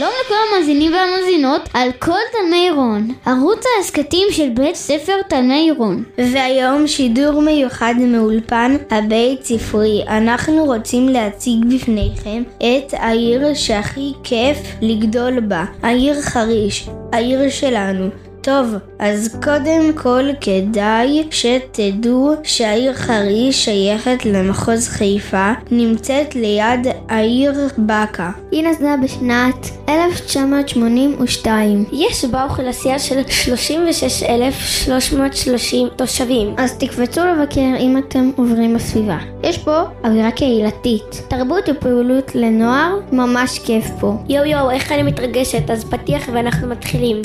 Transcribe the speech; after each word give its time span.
שלום 0.00 0.12
לכל 0.24 0.34
המאזינים 0.48 0.92
והמאזינות 0.92 1.68
על 1.74 1.92
כל 1.98 2.18
תלמי 2.32 2.70
רון, 2.70 3.08
ערוץ 3.26 3.64
ההסכתים 3.76 4.26
של 4.30 4.48
בית 4.48 4.74
ספר 4.74 5.22
תלמי 5.28 5.70
רון. 5.76 6.04
והיום 6.18 6.86
שידור 6.86 7.42
מיוחד 7.42 7.94
מאולפן 7.98 8.76
הבית 8.90 9.44
ספרי. 9.44 10.02
אנחנו 10.08 10.64
רוצים 10.64 11.08
להציג 11.08 11.64
בפניכם 11.74 12.42
את 12.58 12.92
העיר 12.92 13.54
שהכי 13.54 14.12
כיף 14.24 14.58
לגדול 14.80 15.40
בה, 15.40 15.64
העיר 15.82 16.20
חריש, 16.20 16.88
העיר 17.12 17.50
שלנו. 17.50 18.29
טוב, 18.42 18.74
אז 18.98 19.36
קודם 19.44 19.92
כל 19.94 20.24
כדאי 20.40 21.24
שתדעו 21.30 22.34
שהעיר 22.42 22.92
חריש 22.92 23.64
שייכת 23.64 24.24
למחוז 24.24 24.88
חיפה, 24.88 25.52
נמצאת 25.70 26.34
ליד 26.34 26.86
העיר 27.08 27.52
באקה. 27.78 28.30
היא 28.50 28.64
נוסדה 28.64 28.94
בשנת 29.04 29.70
1982. 29.88 31.84
יש 31.92 32.24
בה 32.24 32.44
אוכלוסייה 32.44 32.98
של 32.98 33.20
36,330 33.28 35.88
תושבים. 35.96 36.54
אז 36.58 36.78
תקפצו 36.78 37.20
לבקר 37.24 37.76
אם 37.80 37.98
אתם 37.98 38.30
עוברים 38.36 38.74
בסביבה. 38.74 39.18
יש 39.42 39.58
פה 39.58 39.82
אווירה 40.04 40.30
קהילתית, 40.30 41.22
תרבות 41.28 41.64
ופעילות 41.68 42.34
לנוער, 42.34 42.98
ממש 43.12 43.58
כיף 43.58 43.84
פה. 44.00 44.16
יואו 44.28 44.44
יואו, 44.44 44.70
איך 44.70 44.92
אני 44.92 45.02
מתרגשת, 45.02 45.70
אז 45.70 45.84
פתיח 45.84 46.22
ואנחנו 46.34 46.68
מתחילים. 46.68 47.22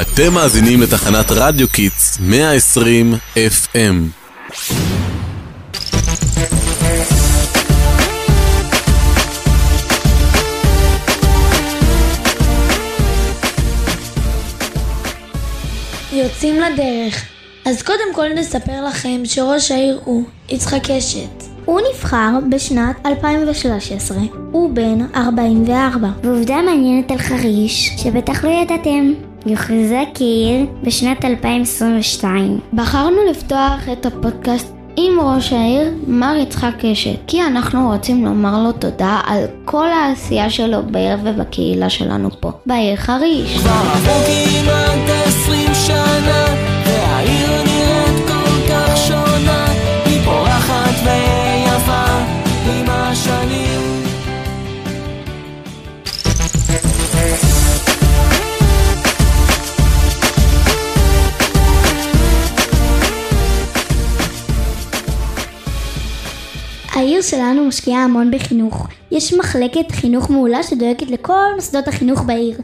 אתם 0.00 0.32
מאזינים 0.32 0.80
לתחנת 0.80 1.26
רדיו 1.30 1.68
קידס 1.68 2.18
120 2.20 3.14
FM. 3.36 3.94
יוצאים 16.12 16.60
לדרך. 16.60 17.39
אז 17.70 17.82
קודם 17.82 18.14
כל 18.14 18.28
נספר 18.34 18.84
לכם 18.86 19.20
שראש 19.24 19.70
העיר 19.70 20.00
הוא 20.04 20.22
יצחק 20.48 20.80
קשת. 20.82 21.44
הוא 21.64 21.80
נבחר 21.90 22.38
בשנת 22.50 22.96
2013, 23.06 24.18
הוא 24.52 24.70
בן 24.74 24.98
44. 25.16 26.08
ועובדה 26.22 26.62
מעניינת 26.62 27.10
על 27.10 27.18
חריש, 27.18 27.90
שבטח 27.96 28.44
לא 28.44 28.50
ידעתם. 28.50 29.12
יוכרזה 29.46 30.02
כעיר 30.14 30.66
בשנת 30.82 31.24
2022. 31.24 32.60
בחרנו 32.72 33.16
לפתוח 33.30 33.88
את 33.92 34.06
הפודקאסט 34.06 34.72
עם 34.96 35.20
ראש 35.20 35.52
העיר, 35.52 35.94
מר 36.06 36.36
יצחק 36.36 36.72
קשת, 36.80 37.16
כי 37.26 37.42
אנחנו 37.42 37.90
רוצים 37.92 38.24
לומר 38.24 38.62
לו 38.62 38.72
תודה 38.72 39.20
על 39.26 39.44
כל 39.64 39.86
העשייה 39.86 40.50
שלו 40.50 40.78
בעיר 40.90 41.18
ובקהילה 41.24 41.90
שלנו 41.90 42.28
פה, 42.40 42.50
בעיר 42.66 42.96
חריש. 42.96 43.58
כבר 43.58 43.70
עברו 43.70 44.14
כמעט 44.24 45.10
עשרים 45.26 45.74
שנה, 45.86 46.44
והעיר 46.86 47.49
העיר 67.10 67.22
שלנו 67.22 67.64
משקיעה 67.64 68.04
המון 68.04 68.30
בחינוך. 68.30 68.86
יש 69.10 69.34
מחלקת 69.34 69.90
חינוך 69.92 70.30
מעולה 70.30 70.62
שדואגת 70.62 71.10
לכל 71.10 71.54
מוסדות 71.54 71.88
החינוך 71.88 72.22
בעיר. 72.22 72.58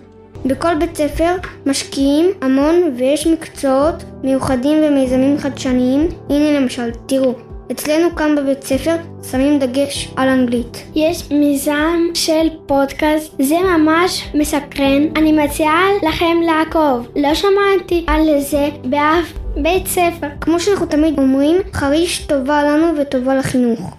בכל 0.45 0.75
בית 0.75 0.97
ספר 0.97 1.37
משקיעים 1.67 2.27
המון 2.43 2.75
ויש 2.97 3.27
מקצועות 3.27 3.95
מיוחדים 4.23 4.79
ומיזמים 4.83 5.39
חדשניים. 5.39 6.09
הנה 6.31 6.61
למשל, 6.61 6.91
תראו, 7.07 7.35
אצלנו 7.73 8.17
כאן 8.17 8.37
בבית 8.37 8.63
ספר 8.63 8.97
שמים 9.31 9.59
דגש 9.59 10.09
על 10.17 10.29
אנגלית. 10.29 10.83
יש 10.95 11.31
מיזם 11.31 12.01
של 12.15 12.49
פודקאסט, 12.67 13.35
זה 13.43 13.57
ממש 13.59 14.29
מסקרן. 14.35 15.03
אני 15.17 15.33
מציעה 15.33 15.85
לכם 16.09 16.37
לעקוב. 16.47 17.09
לא 17.17 17.35
שמעתי 17.35 18.05
על 18.07 18.41
זה 18.41 18.69
באף 18.85 19.33
בית 19.57 19.87
ספר. 19.87 20.29
כמו 20.41 20.61
שאנחנו 20.61 20.87
תמיד 20.87 21.19
אומרים, 21.19 21.57
חריש 21.73 22.19
טובה 22.19 22.65
לנו 22.65 22.87
וטובה 23.01 23.35
לחינוך. 23.35 23.97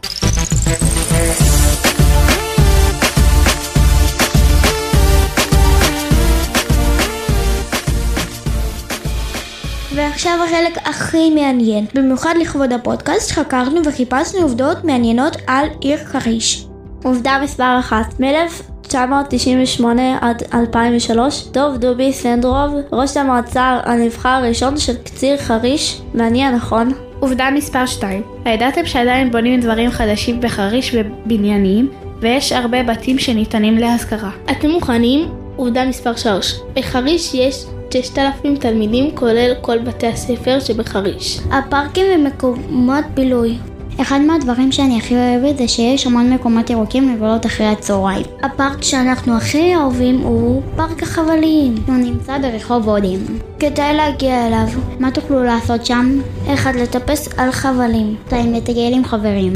ועכשיו 9.98 10.40
החלק 10.44 10.78
הכי 10.88 11.30
מעניין. 11.30 11.86
במיוחד 11.94 12.34
לכבוד 12.42 12.74
הפודקאסט 12.74 13.32
חקרנו 13.32 13.82
וחיפשנו 13.86 14.42
עובדות 14.42 14.84
מעניינות 14.84 15.38
על 15.48 15.68
עיר 15.82 15.98
חריש. 15.98 16.66
עובדה 17.04 17.40
מספר 17.44 17.80
אחת, 17.80 18.20
מ-1998 18.20 19.84
עד 20.22 20.44
2003, 20.54 21.48
דוב 21.52 21.78
דובי 21.78 22.14
סנדרוב, 22.14 22.72
ראש 22.92 23.18
המועצה 23.18 23.80
הנבחר 23.84 24.30
הראשון 24.30 24.78
של 24.78 24.96
קציר 25.04 25.38
חריש, 25.38 26.02
מעניין 26.14 26.56
נכון? 26.56 27.07
עובדה 27.20 27.50
מספר 27.52 27.86
2 27.86 28.22
הידעתם 28.46 28.86
שעדיין 28.86 29.32
בונים 29.32 29.60
דברים 29.60 29.92
חדשים 29.92 30.42
בחריש 30.42 30.96
ובניינים 30.96 31.90
ויש 32.20 32.52
הרבה 32.52 32.84
בתים 32.84 33.20
שניתנים 33.20 33.78
להשכרה. 33.78 34.32
אתם 34.52 34.70
מוכנים? 34.70 35.30
עובדה 35.56 35.86
מספר 35.86 36.16
3 36.16 36.60
בחריש 36.74 37.34
יש 37.34 37.66
6,000 37.94 38.56
תלמידים 38.56 39.16
כולל 39.16 39.54
כל 39.62 39.78
בתי 39.80 40.08
הספר 40.08 40.60
שבחריש. 40.60 41.40
הפארקים 41.52 42.06
ומקומות 42.16 43.06
בילוי. 43.14 43.58
אחד 44.02 44.20
מהדברים 44.22 44.72
שאני 44.72 44.98
הכי 44.98 45.16
אוהבת 45.16 45.58
זה 45.58 45.68
שיש 45.68 46.08
המון 46.08 46.34
מקומות 46.34 46.70
ירוקים 46.70 47.14
לבלות 47.14 47.46
אחרי 47.46 47.66
הצהריים. 47.66 48.26
הפארק 48.44 48.84
שאנחנו 48.84 49.38
הכי 49.38 49.76
אוהבים 49.76 50.20
הוא 50.20 50.62
פארק 50.76 51.04
החבלים. 51.04 51.76
הוא 51.88 51.96
נמצא 51.96 52.38
ברחוב 52.38 52.90
הודים. 52.90 53.20
כדאי 53.60 53.94
להגיע 53.94 54.48
אליו. 54.48 54.68
מה 55.00 55.12
תוכלו 55.12 55.44
לעשות 55.44 55.86
שם? 55.86 56.20
אחד, 56.54 56.76
לטפס 56.76 57.30
על 57.38 57.52
חבלים. 57.52 58.16
שתיים, 58.26 58.54
לטייל 58.54 58.94
עם 58.94 59.06
חברים. 59.06 59.54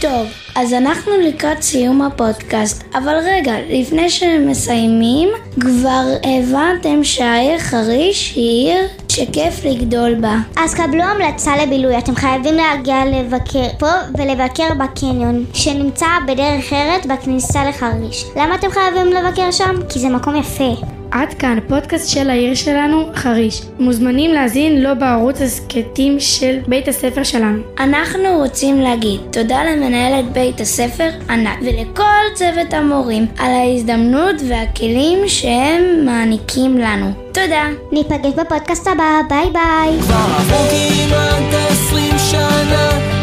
טוב, 0.00 0.26
אז 0.60 0.72
אנחנו 0.72 1.12
לקראת 1.22 1.62
סיום 1.62 2.02
הפודקאסט, 2.02 2.84
אבל 2.94 3.14
רגע, 3.24 3.52
לפני 3.70 4.10
שמסיימים, 4.10 5.28
כבר 5.60 6.04
הבנתם 6.24 7.04
שהעיר 7.04 7.58
חריש 7.58 8.32
היא 8.36 8.72
עיר 8.72 8.88
שכיף 9.08 9.64
לגדול 9.64 10.14
בה. 10.14 10.36
אז 10.56 10.74
קבלו 10.74 11.02
המלצה 11.02 11.56
לבילוי, 11.56 11.98
אתם 11.98 12.14
חייבים 12.14 12.54
להגיע 12.54 13.04
לבקר 13.04 13.68
פה 13.78 13.90
ולבקר 14.18 14.74
בקניון, 14.78 15.44
שנמצא 15.54 16.06
בדרך 16.26 16.72
ארץ 16.72 17.06
בכניסה 17.06 17.64
לחריש. 17.64 18.24
למה 18.36 18.54
אתם 18.54 18.70
חייבים 18.70 19.06
לבקר 19.06 19.50
שם? 19.50 19.74
כי 19.88 19.98
זה 19.98 20.08
מקום 20.08 20.36
יפה. 20.36 20.97
עד 21.10 21.34
כאן 21.34 21.58
פודקאסט 21.68 22.08
של 22.08 22.30
העיר 22.30 22.54
שלנו, 22.54 23.10
חריש. 23.14 23.62
מוזמנים 23.78 24.30
להזין 24.30 24.76
לו 24.76 24.88
לא 24.88 24.94
בערוץ 24.94 25.40
הסכתים 25.40 26.20
של 26.20 26.58
בית 26.66 26.88
הספר 26.88 27.22
שלנו. 27.22 27.62
אנחנו 27.80 28.28
רוצים 28.36 28.80
להגיד 28.80 29.20
תודה 29.32 29.64
למנהלת 29.64 30.32
בית 30.32 30.60
הספר 30.60 31.08
ענת 31.30 31.58
ולכל 31.60 32.34
צוות 32.34 32.72
המורים 32.72 33.26
על 33.38 33.50
ההזדמנות 33.50 34.36
והכלים 34.48 35.18
שהם 35.28 36.04
מעניקים 36.04 36.78
לנו. 36.78 37.10
תודה. 37.32 37.66
ניפגש 37.92 38.32
בפודקאסט 38.36 38.86
הבא, 38.86 39.20
ביי 39.28 39.50
ביי. 39.52 40.00
כבר 40.00 40.14
עברו 40.14 40.68
כמעט 40.70 41.54
20 41.70 42.18
שנה 42.30 43.17